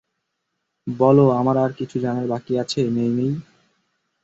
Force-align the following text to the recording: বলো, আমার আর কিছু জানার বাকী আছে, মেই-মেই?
বলো, 0.87 1.25
আমার 1.31 1.55
আর 1.57 1.71
কিছু 1.73 1.95
জানার 1.99 2.27
বাকী 2.27 2.53
আছে, 2.57 2.79
মেই-মেই? 2.89 3.31